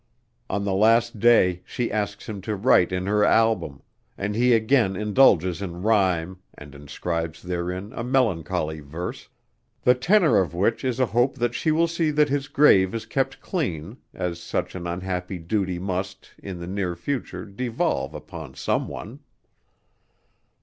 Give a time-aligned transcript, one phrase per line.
[0.49, 3.83] On the last day she asks him to write in her album,
[4.17, 9.29] and he again indulges in rhyme and inscribes therein a melancholy verse,
[9.83, 13.05] the tenor of which is a hope that she will see that his grave is
[13.05, 18.87] kept green, as such an unhappy duty must, in the near future, devolve upon some
[18.87, 19.19] one.